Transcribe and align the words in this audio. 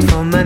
From. 0.00 0.08
for 0.18 0.24
me. 0.24 0.37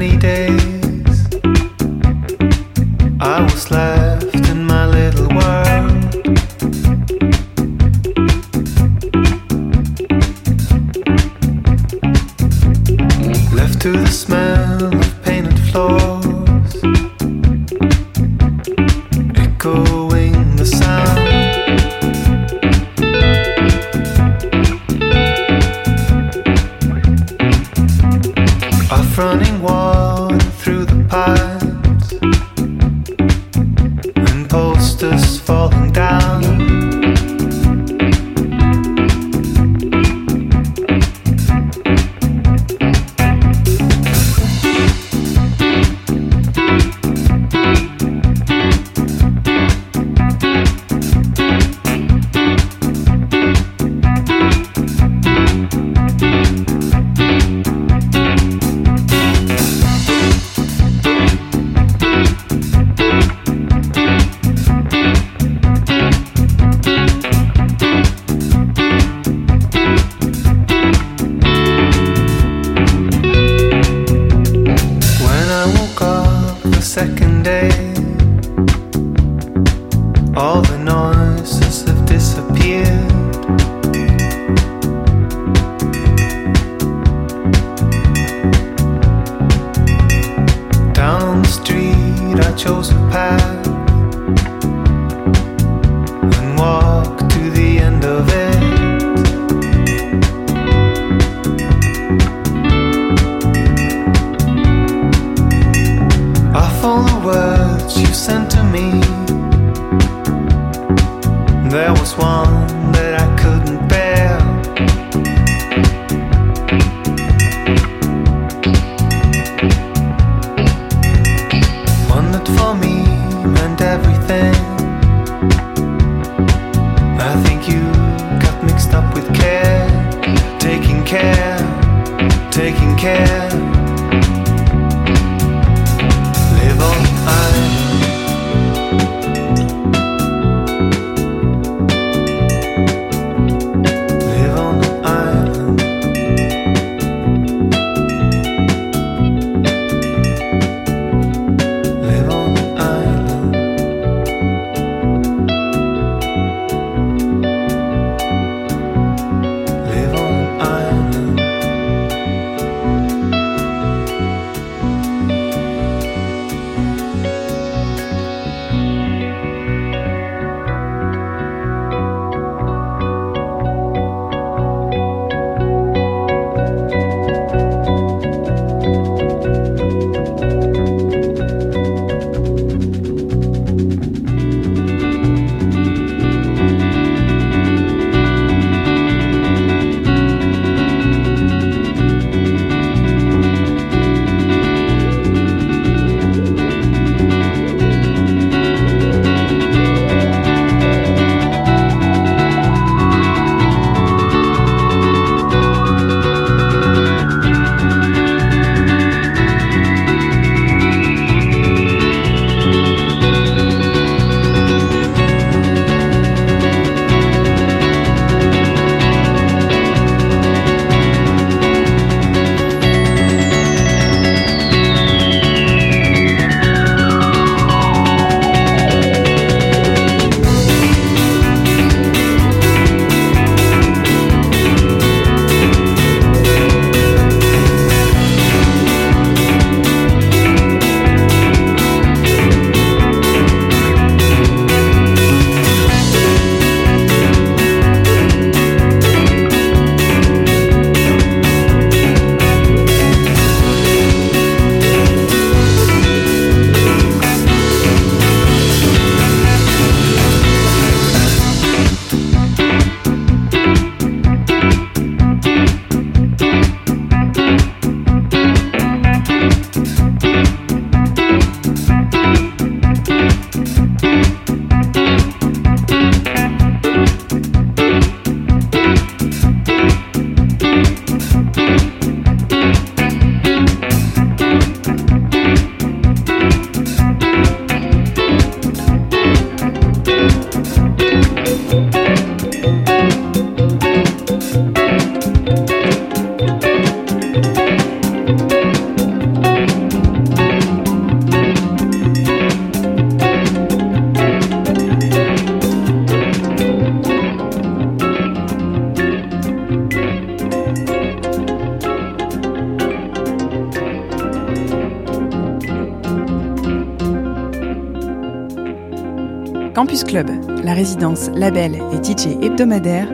Campus 319.83 320.05
Club, 320.05 320.31
la 320.63 320.75
résidence 320.75 321.29
label 321.35 321.75
et 321.75 321.97
DJ 321.97 322.37
hebdomadaire 322.41 323.09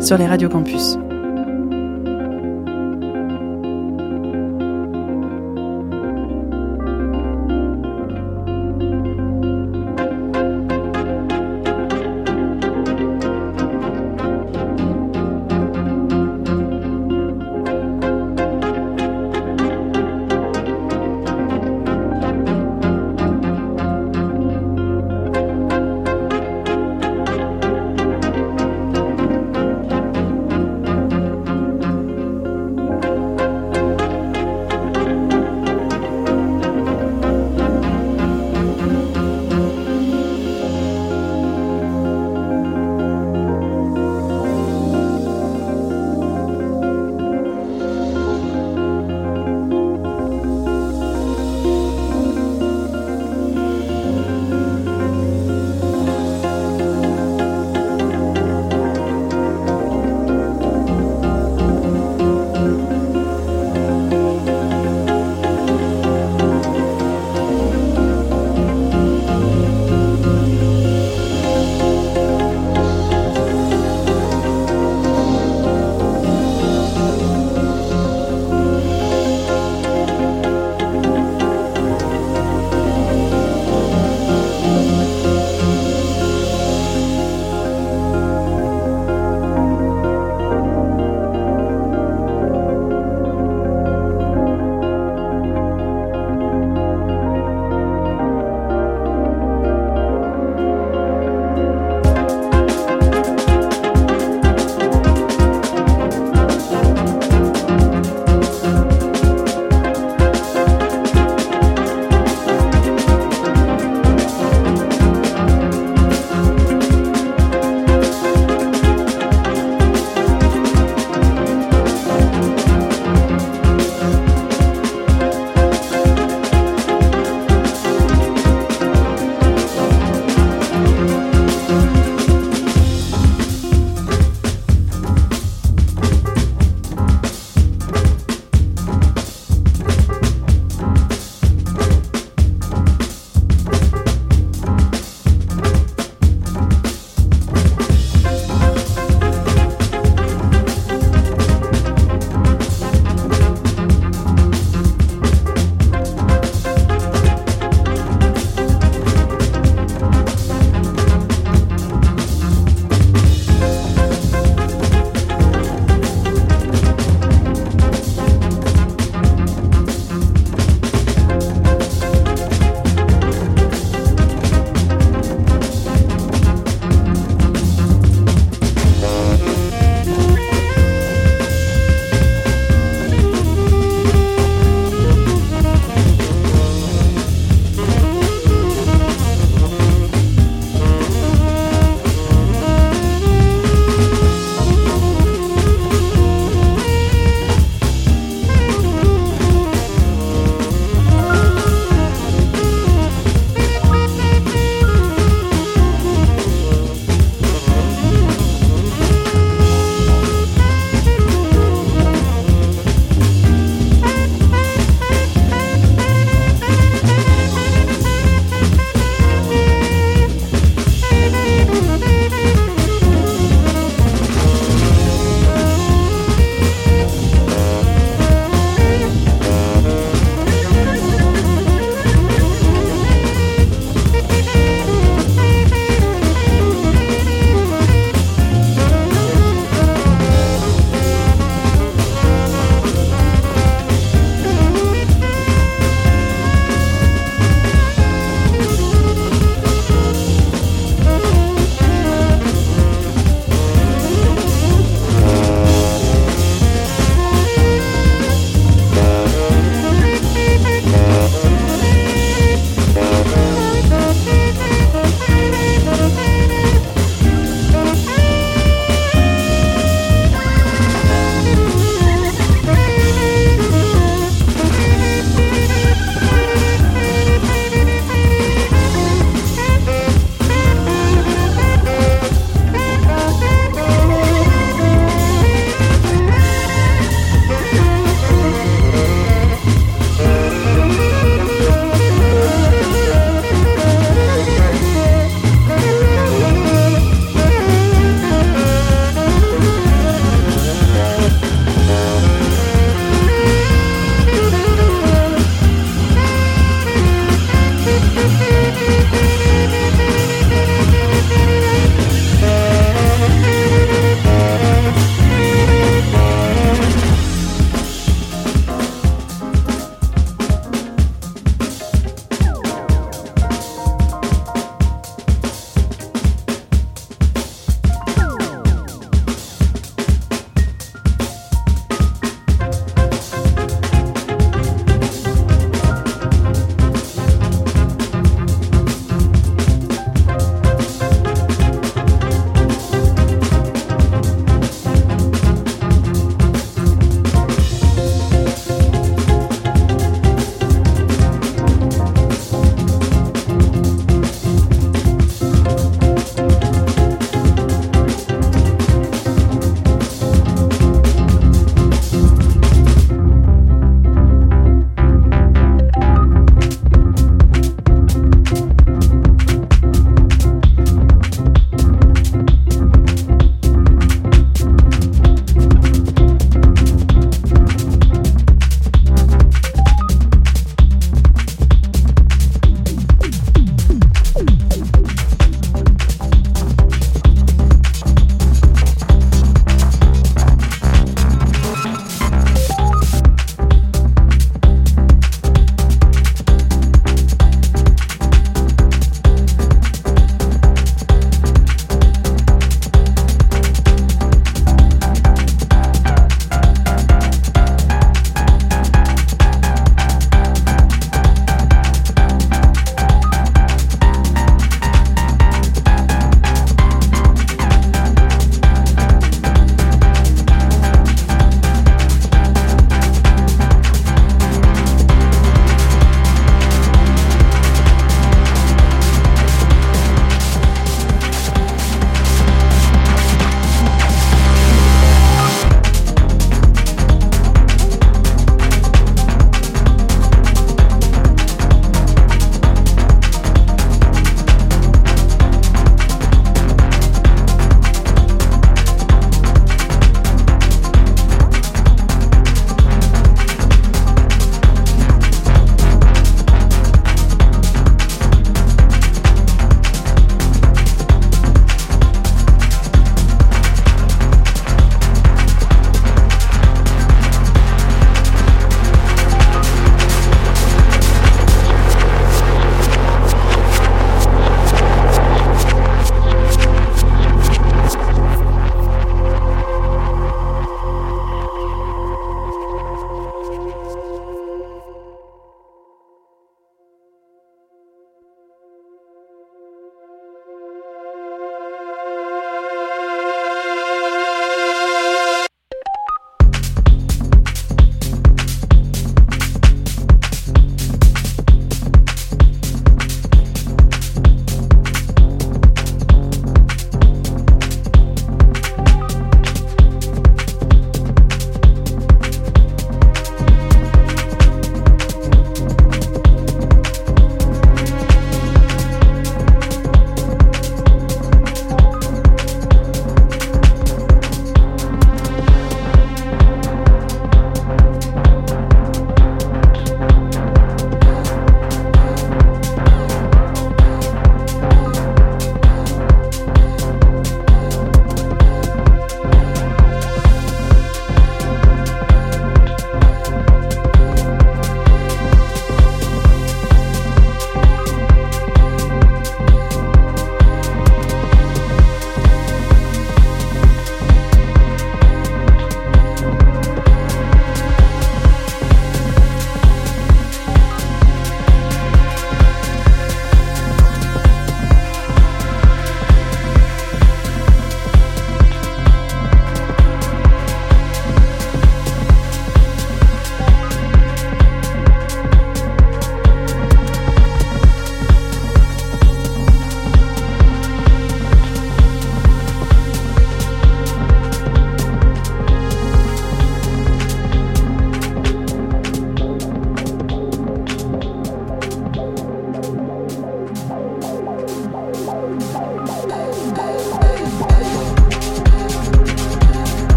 sur 0.00 0.16
les 0.16 0.26
radios 0.26 0.48
campus. 0.48 0.96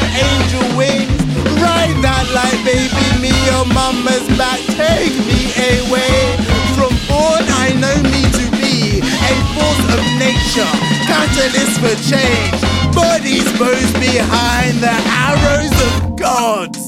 with 0.00 0.14
angel 0.16 0.66
wings. 0.76 1.20
Ride 1.60 1.96
that 2.04 2.26
light, 2.36 2.60
baby, 2.64 3.06
me 3.22 3.32
your 3.48 3.66
mama's 3.72 4.26
back. 4.36 4.60
Take 4.76 5.16
me 5.26 5.50
away 5.80 6.36
from 6.76 6.92
born 7.08 7.44
I 7.64 7.72
know 7.80 7.96
me 8.12 8.22
to 8.38 8.44
be 8.60 9.00
a 9.00 9.34
force 9.54 9.86
of 9.96 10.02
nature, 10.20 10.72
catalyst 11.08 11.80
for 11.80 11.96
change. 12.04 12.60
Bodies 12.94 13.46
both 13.58 13.92
behind 14.00 14.80
the 14.80 14.96
arrows 15.26 15.76
of 15.88 16.16
gods. 16.16 16.85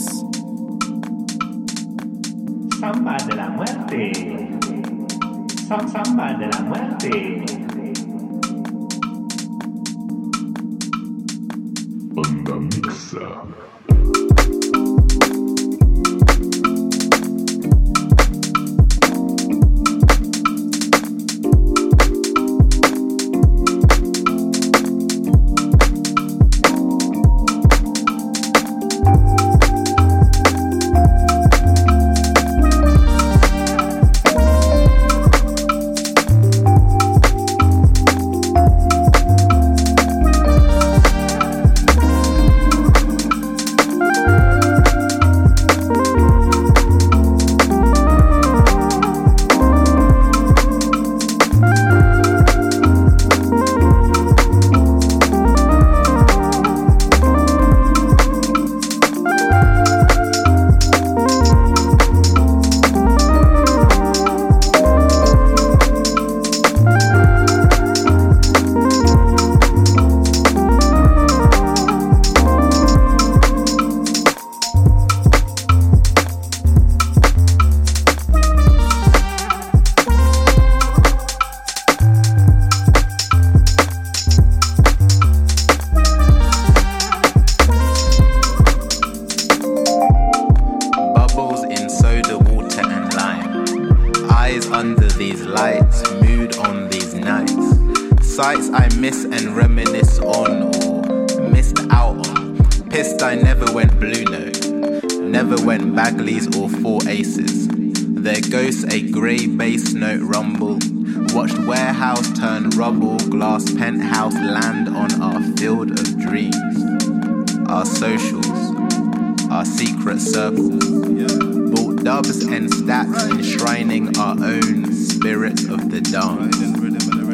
the 125.88 126.00
dawn 126.02 126.50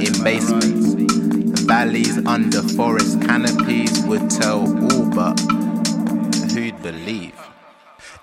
In 0.01 0.23
basements, 0.23 0.95
the 0.95 1.65
valleys 1.67 2.19
under 2.27 2.63
forest 2.63 3.21
canopies 3.23 4.03
would 4.07 4.31
tell 4.31 4.61
all 4.61 5.07
but 5.11 5.41
who'd 6.53 6.81
believe. 6.83 7.44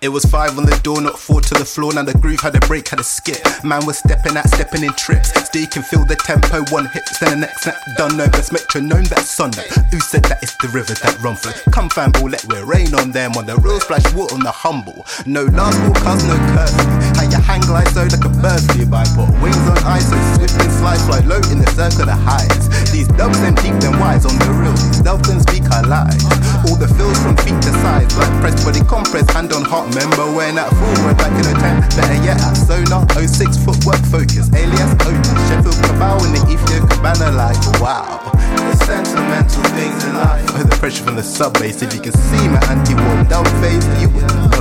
It 0.01 0.09
was 0.09 0.25
five 0.25 0.57
on 0.57 0.65
the 0.65 0.73
door, 0.81 0.99
not 0.99 1.19
four 1.19 1.41
to 1.41 1.53
the 1.53 1.63
floor. 1.63 1.93
Now 1.93 2.01
the 2.01 2.17
groove 2.17 2.39
had 2.39 2.57
a 2.57 2.59
break, 2.65 2.89
had 2.89 2.99
a 2.99 3.05
skip. 3.05 3.37
Man 3.63 3.85
was 3.85 3.99
stepping 4.01 4.33
out, 4.33 4.49
stepping 4.49 4.81
in 4.81 4.89
trips. 4.97 5.29
Still 5.45 5.69
can 5.69 5.85
feel 5.85 6.01
the 6.09 6.17
tempo, 6.17 6.65
one 6.73 6.89
hit, 6.89 7.05
then 7.21 7.37
the 7.37 7.45
next 7.45 7.61
snap 7.61 7.77
done. 8.01 8.17
No 8.17 8.25
best 8.25 8.49
metronome 8.49 9.05
that 9.13 9.29
Sunday. 9.29 9.69
Who 9.93 10.01
said 10.01 10.25
that 10.25 10.41
it's 10.41 10.57
the 10.57 10.73
river 10.73 10.97
that 11.05 11.21
run 11.21 11.37
through? 11.37 11.53
Come 11.69 11.85
fan 11.93 12.09
let 12.17 12.41
it 12.41 12.65
rain 12.65 12.89
on 12.97 13.13
them. 13.13 13.37
On 13.37 13.45
the 13.45 13.53
real 13.61 13.77
splash 13.77 14.01
water 14.17 14.33
on 14.33 14.41
the 14.41 14.49
humble. 14.49 15.05
No 15.29 15.45
last 15.53 15.77
cause 16.01 16.25
no 16.25 16.33
curfew. 16.57 16.89
How 17.21 17.29
you 17.29 17.37
hang 17.37 17.61
glide 17.61 17.93
so 17.93 18.01
like 18.01 18.25
a 18.25 18.33
bird 18.41 18.65
by. 18.89 19.05
Put 19.13 19.29
wings 19.37 19.65
on 19.69 19.77
ice, 19.85 20.09
so 20.09 20.17
swift 20.33 20.57
and 20.57 20.73
slide, 20.81 20.97
fly 21.05 21.21
low 21.29 21.45
in 21.53 21.61
the 21.61 21.69
circle 21.77 22.09
of 22.09 22.17
highs. 22.25 22.89
These 22.89 23.05
dubs 23.21 23.37
them 23.37 23.53
deep 23.61 23.77
them 23.77 24.01
wise 24.01 24.25
on 24.25 24.33
the 24.33 24.49
real. 24.49 24.73
These 24.73 25.05
them 25.05 25.37
speak 25.45 25.69
our 25.69 25.85
lives. 25.85 26.25
All 26.65 26.73
the 26.73 26.89
feels 26.89 27.21
from 27.21 27.37
feet 27.45 27.61
to 27.69 27.71
sides, 27.85 28.17
blood 28.17 28.33
press, 28.41 28.57
body 28.65 28.81
compress, 28.89 29.29
hand 29.29 29.53
on 29.53 29.61
heart. 29.61 29.90
Remember 29.91 30.23
when 30.31 30.55
that 30.55 30.71
forward 30.79 31.17
back 31.19 31.35
in 31.35 31.43
the 31.43 31.55
time? 31.59 31.83
Better 31.99 32.23
yet, 32.23 32.39
at 32.39 32.55
Sonar 32.55 33.03
06 33.11 33.59
footwork 33.59 33.99
focus, 34.07 34.47
alias 34.55 34.95
Otis, 35.03 35.35
Sheffield 35.51 35.75
Cabal 35.83 36.23
in 36.23 36.31
the 36.31 36.39
Ethiopia 36.47 36.87
Cabana 36.87 37.35
like 37.35 37.59
wow. 37.83 38.23
The 38.71 38.85
sentimental 38.87 39.63
things 39.75 39.99
in 40.05 40.15
life. 40.15 40.47
Oh, 40.55 40.63
the 40.63 40.77
pressure 40.77 41.03
from 41.03 41.17
the 41.17 41.23
sub 41.23 41.59
bass, 41.59 41.81
if 41.81 41.93
you 41.93 41.99
can 41.99 42.13
see 42.13 42.47
my 42.47 42.63
anti-war 42.71 43.27
down 43.27 43.43
face, 43.59 43.83
you 43.99 44.07
would. 44.15 44.60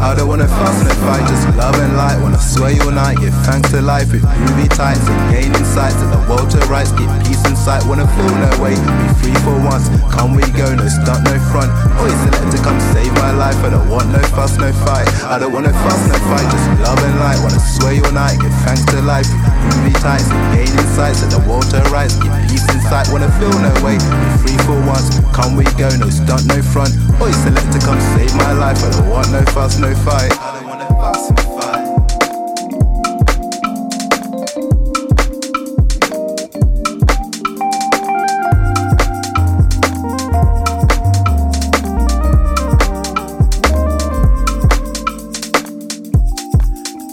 I 0.00 0.14
don't 0.14 0.28
wanna 0.28 0.46
fuss 0.46 0.78
and 0.86 0.98
fight, 1.02 1.26
just 1.26 1.44
love 1.58 1.74
and 1.74 1.96
light. 1.96 2.22
Wanna 2.22 2.38
sway 2.38 2.78
all 2.80 2.94
night, 2.94 3.18
give 3.18 3.34
thanks 3.42 3.70
to 3.70 3.82
life 3.82 4.12
with 4.12 4.22
groovy 4.22 4.70
tights 4.70 5.02
and 5.10 5.18
gain 5.30 5.50
insights 5.50 5.98
to 5.98 6.06
the 6.06 6.22
world 6.30 6.48
to 6.54 6.62
rights. 6.70 6.92
Get 6.92 7.10
peace 7.26 7.42
in 7.44 7.56
sight, 7.56 7.82
wanna 7.84 8.06
feel 8.14 8.30
no 8.30 8.50
way. 8.62 8.78
Be 8.78 9.06
free 9.18 9.38
for 9.42 9.58
once, 9.66 9.90
come 10.14 10.38
we 10.38 10.46
go, 10.54 10.70
no 10.74 10.86
stunt, 10.86 11.26
no 11.26 11.34
front. 11.50 11.70
Always 11.98 12.14
select 12.22 12.46
to 12.54 12.58
come 12.62 12.78
save 12.94 13.12
my 13.18 13.34
life. 13.34 13.58
I 13.66 13.70
don't 13.74 13.90
want 13.90 14.08
no 14.14 14.22
fuss, 14.38 14.56
no 14.56 14.70
fight. 14.86 15.08
I 15.26 15.38
don't 15.38 15.52
wanna 15.52 15.74
fuss, 15.82 16.00
no 16.06 16.16
fight, 16.30 16.46
just 16.46 16.66
love 16.86 17.02
and 17.02 17.18
light. 17.18 17.42
Wanna 17.42 17.58
sway 17.58 17.98
all 17.98 18.14
night, 18.14 18.38
give 18.38 18.54
thanks 18.62 18.86
to 18.94 19.02
life 19.02 19.26
with 19.26 19.42
groovy 19.66 19.94
tights 19.98 20.30
and 20.30 20.42
gain 20.54 20.70
insights 20.78 21.20
to 21.22 21.26
the 21.26 21.42
world 21.42 21.66
to 21.74 21.82
rights. 21.90 22.14
Get 22.22 22.30
peace 22.46 22.66
in 22.70 22.80
sight, 22.86 23.10
wanna 23.10 23.30
feel 23.42 23.50
no 23.58 23.74
way. 23.82 23.98
Be 23.98 24.30
free 24.46 24.58
for 24.62 24.78
once, 24.86 25.10
come 25.34 25.58
we 25.58 25.66
go, 25.74 25.90
no 25.98 26.06
stunt, 26.06 26.46
no 26.46 26.62
front. 26.62 26.94
Always 27.18 27.36
select 27.42 27.66
to 27.74 27.80
come 27.82 27.98
save 28.14 28.30
my 28.38 28.54
life. 28.54 28.78
I 28.78 28.90
don't 28.94 29.10
want 29.10 29.26
no 29.34 29.42
fuss, 29.50 29.76
no 29.78 29.87
no 29.88 29.94
fight. 30.04 30.32
I 30.32 30.52
don't 30.54 30.68
wanna 30.68 30.86
fight. 31.00 31.78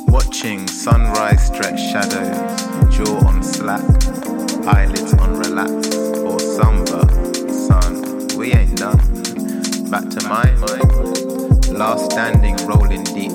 Watching 0.07 0.67
sunrise 0.67 1.47
stretch 1.47 1.79
shadows, 1.79 2.95
jaw 2.95 3.27
on 3.27 3.43
slack, 3.43 3.81
eyelids 4.67 5.13
on 5.13 5.37
relax, 5.37 5.87
or 6.17 6.39
somber, 6.39 7.07
sun, 7.51 8.27
we 8.37 8.53
ain't 8.53 8.77
done. 8.77 8.97
Back 9.89 10.09
to 10.09 10.27
mine 10.27 10.55
last 11.75 12.09
standing 12.11 12.55
rolling 12.65 13.03
deep. 13.03 13.31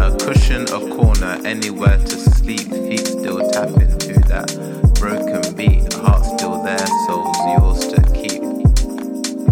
A 0.00 0.16
cushion, 0.18 0.62
a 0.62 0.96
corner, 0.96 1.40
anywhere 1.44 1.96
to 1.98 2.18
sleep. 2.18 2.68
Feet 2.68 3.06
still 3.06 3.48
tapping 3.50 3.96
to 3.98 4.14
that 4.26 4.48
broken 4.98 5.54
beat. 5.54 5.92
Heart 5.92 6.24
still 6.24 6.60
there, 6.64 6.86
soul's 7.06 7.38
yours 7.54 7.86
to 7.92 8.02
keep. 8.12 8.42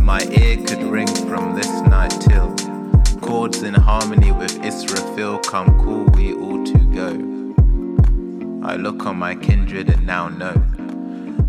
My 0.01 0.23
ear 0.23 0.57
could 0.67 0.83
ring 0.83 1.07
from 1.29 1.55
this 1.55 1.71
night 1.83 2.11
till 2.21 2.53
chords 3.21 3.63
in 3.63 3.75
harmony 3.75 4.33
with 4.33 4.61
Israfil 4.63 5.41
come 5.45 5.79
cool, 5.85 6.05
we 6.17 6.35
all 6.35 6.65
to 6.65 6.79
go. 7.01 8.67
I 8.67 8.75
look 8.75 9.07
on 9.07 9.19
my 9.19 9.37
kindred 9.37 9.89
and 9.89 10.05
now 10.05 10.29
know 10.29 10.55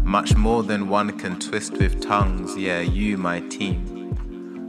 much 0.04 0.36
more 0.36 0.62
than 0.62 0.89
one 0.89 1.18
can 1.18 1.39
twist 1.39 1.74
with 1.74 2.02
tongues. 2.02 2.56
Yeah, 2.56 2.82
you, 2.82 3.18
my 3.18 3.39
team. 3.39 3.95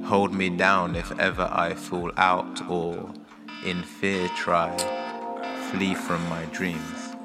Hold 0.06 0.32
me 0.32 0.50
down 0.50 0.94
if 0.94 1.10
ever 1.18 1.48
I 1.50 1.74
fall 1.74 2.12
out, 2.16 2.70
or 2.70 3.12
in 3.64 3.82
fear 3.82 4.28
try, 4.36 4.70
flee 5.68 5.96
from 5.96 6.22
my 6.28 6.44
dreams. 6.52 7.16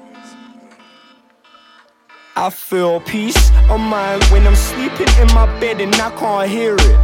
I 2.34 2.50
feel 2.50 2.98
peace 2.98 3.50
of 3.70 3.78
mind 3.78 4.24
when 4.32 4.44
I'm 4.48 4.56
sleeping 4.56 5.06
in 5.20 5.28
my 5.32 5.46
bed 5.60 5.80
and 5.80 5.94
I 5.94 6.10
can't 6.10 6.50
hear 6.50 6.74
it. 6.74 6.98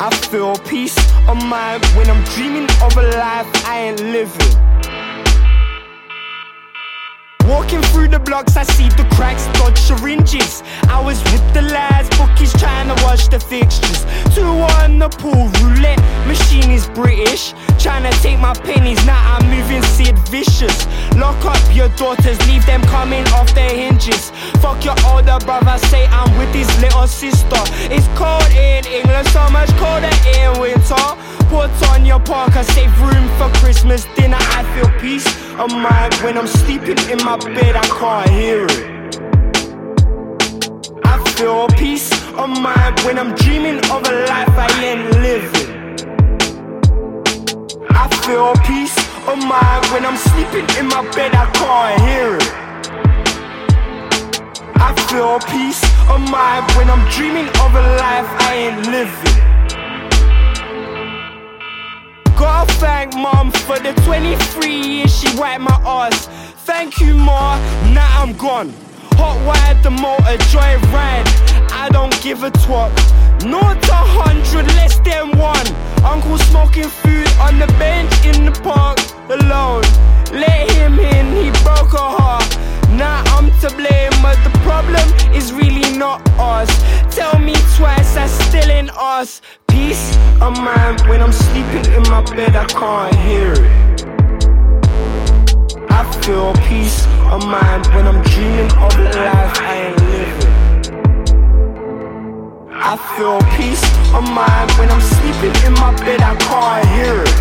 I 0.00 0.08
feel 0.30 0.54
peace 0.58 0.96
of 1.26 1.44
mind 1.44 1.84
when 1.96 2.08
I'm 2.08 2.22
dreaming 2.34 2.70
of 2.80 2.96
a 2.96 3.02
life 3.02 3.50
I 3.66 3.88
ain't 3.88 4.00
living. 4.00 4.77
Walking 7.48 7.80
through 7.80 8.08
the 8.08 8.18
blocks, 8.18 8.58
I 8.58 8.64
see 8.64 8.90
the 8.90 9.08
cracks, 9.16 9.46
dodge 9.58 9.78
syringes. 9.78 10.62
I 10.86 11.00
was 11.00 11.16
with 11.32 11.42
the 11.54 11.62
lads, 11.62 12.10
bookies 12.18 12.52
trying 12.52 12.94
to 12.94 13.02
watch 13.02 13.28
the 13.30 13.40
fixtures. 13.40 14.04
Two 14.34 14.44
on 14.76 14.98
the 14.98 15.08
pool 15.08 15.48
roulette 15.64 15.98
machine 16.28 16.70
is 16.70 16.86
British. 16.88 17.54
Trying 17.78 18.04
to 18.04 18.12
take 18.20 18.38
my 18.38 18.52
pennies, 18.52 19.00
now 19.06 19.16
I'm 19.32 19.48
moving 19.48 19.82
Sid 19.82 20.18
Vicious. 20.28 20.86
Lock 21.16 21.42
up 21.46 21.56
your 21.74 21.88
daughters, 21.96 22.36
leave 22.48 22.66
them 22.66 22.82
coming 22.82 23.26
off 23.28 23.54
their 23.54 23.74
hinges. 23.74 24.28
Fuck 24.60 24.84
your 24.84 24.96
older 25.06 25.38
brother, 25.46 25.78
say 25.88 26.04
I'm 26.08 26.28
with 26.36 26.52
his 26.54 26.68
little 26.82 27.06
sister. 27.06 27.62
It's 27.88 28.06
cold 28.12 28.44
in 28.52 28.84
England, 28.84 29.26
so 29.28 29.48
much 29.48 29.70
colder 29.80 30.12
in 30.36 30.60
winter. 30.60 31.06
Put 31.48 31.72
on 31.88 32.04
your 32.04 32.20
parka, 32.20 32.62
save 32.62 32.92
room 33.00 33.26
for 33.38 33.48
Christmas 33.64 34.04
dinner. 34.16 34.36
I 34.38 34.60
feel 34.76 34.90
peace 35.00 35.47
of 35.58 35.72
mind 35.72 36.14
when 36.22 36.38
I'm 36.38 36.46
sleeping 36.46 36.98
in 37.10 37.18
my 37.24 37.36
bed, 37.36 37.74
I 37.74 37.86
can't 37.98 38.30
hear 38.30 38.64
it 38.64 38.98
I 41.04 41.18
feel 41.36 41.66
peace 41.68 42.12
of 42.34 42.48
mind 42.48 43.00
when 43.00 43.18
I'm 43.18 43.34
dreaming 43.34 43.78
of 43.90 44.06
a 44.06 44.26
life 44.26 44.54
I 44.56 44.68
ain't 44.84 45.10
living. 45.18 45.68
I 47.90 48.08
feel 48.24 48.54
peace 48.64 48.96
of 49.26 49.38
mind 49.38 49.86
when 49.92 50.06
I'm 50.06 50.16
sleeping 50.16 50.66
in 50.78 50.86
my 50.86 51.02
bed, 51.10 51.34
I 51.34 51.46
can't 51.58 52.00
hear 52.06 52.36
it. 52.36 52.68
I 54.76 54.94
feel 55.10 55.38
peace 55.50 55.82
of 56.08 56.20
mind 56.30 56.70
when 56.76 56.88
I'm 56.88 57.08
dreaming 57.10 57.48
of 57.48 57.74
a 57.74 57.84
life 57.98 58.30
I 58.46 58.54
ain't 58.54 58.86
living. 58.86 59.57
Gotta 62.38 62.72
thank 62.74 63.14
mom 63.14 63.50
for 63.50 63.80
the 63.80 63.92
23 64.04 64.72
years 64.72 65.12
she 65.12 65.26
wiped 65.36 65.60
my 65.60 65.74
ass. 65.84 66.28
Thank 66.64 67.00
you, 67.00 67.12
ma, 67.14 67.58
now 67.92 68.22
I'm 68.22 68.32
gone. 68.36 68.72
Hot 69.14 69.36
wired 69.44 69.82
the 69.82 69.90
motor, 69.90 70.36
drive 70.52 70.80
ride. 70.94 71.26
I 71.72 71.88
don't 71.90 72.14
give 72.22 72.44
a 72.44 72.50
twat. 72.62 72.94
Not 73.44 73.82
a 73.88 74.02
hundred, 74.18 74.66
less 74.78 75.00
than 75.00 75.36
one. 75.36 75.66
Uncle 76.04 76.38
smoking 76.38 76.88
food 76.88 77.28
on 77.40 77.58
the 77.58 77.66
bench 77.76 78.12
in 78.24 78.44
the 78.44 78.52
park 78.62 78.98
alone. 79.28 79.82
Let 80.30 80.70
him 80.70 81.00
in, 81.00 81.26
he 81.34 81.50
broke 81.64 81.92
a 81.92 82.08
heart. 82.18 82.46
Now 82.90 83.24
I'm 83.34 83.50
to 83.62 83.68
blame, 83.74 84.14
but 84.22 84.38
the 84.44 84.56
problem 84.62 85.06
is 85.34 85.52
really 85.52 85.98
not 85.98 86.22
us. 86.38 86.70
Tell 87.12 87.36
me 87.40 87.54
twice, 87.76 88.14
that's 88.14 88.32
still 88.46 88.70
in 88.70 88.90
us. 88.94 89.40
Peace 89.78 90.10
of 90.40 90.58
mind 90.58 91.00
when 91.02 91.22
I'm 91.22 91.30
sleeping 91.30 91.86
in 91.94 92.02
my 92.10 92.20
bed, 92.34 92.56
I 92.56 92.66
can't 92.66 93.14
hear 93.14 93.52
it. 93.52 94.04
I 95.88 96.02
feel 96.20 96.52
peace 96.66 97.06
of 97.30 97.46
mind 97.46 97.86
when 97.94 98.08
I'm 98.08 98.20
dreaming 98.24 98.72
of 98.72 98.92
the 98.96 99.04
life 99.04 99.60
I 99.62 99.74
ain't 99.84 100.00
living. 100.10 100.52
I 102.74 102.96
feel 103.14 103.38
peace 103.56 103.84
of 104.12 104.24
mind 104.34 104.68
when 104.78 104.90
I'm 104.90 105.00
sleeping 105.00 105.54
in 105.64 105.74
my 105.74 105.92
bed, 106.02 106.22
I 106.22 106.34
can't 106.48 106.88
hear 106.96 107.22
it. 107.22 107.38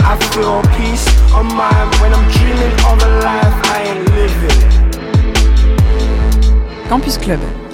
I 0.00 0.16
feel 0.32 0.62
peace 0.78 1.06
of 1.34 1.44
mind 1.44 1.94
when 2.00 2.14
I'm 2.14 2.26
dreaming 2.32 2.74
of 2.88 3.02
a 3.02 3.08
life 3.20 3.56
I 3.68 3.78
ain't 3.90 4.08
living. 4.16 4.60
Campus 6.88 7.18
Club, 7.18 7.65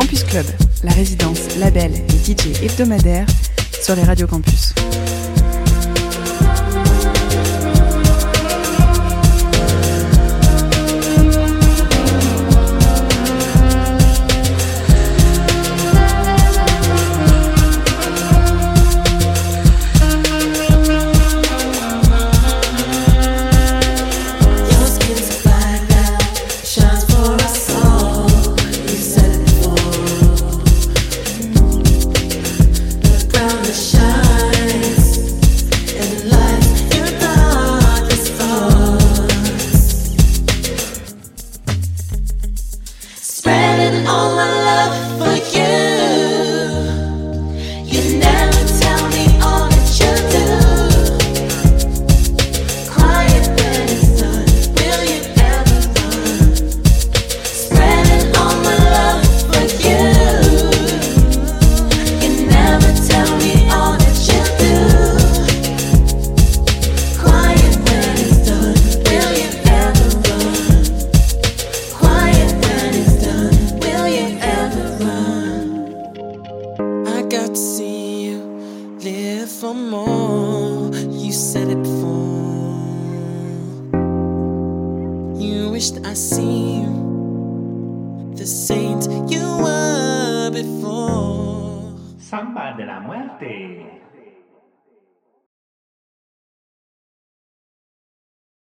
Campus 0.00 0.22
Club, 0.22 0.46
la 0.84 0.92
résidence, 0.92 1.56
label 1.58 1.90
et 1.92 2.32
DJ 2.32 2.62
hebdomadaire 2.62 3.26
sur 3.82 3.96
les 3.96 4.04
radios 4.04 4.28
campus. 4.28 4.72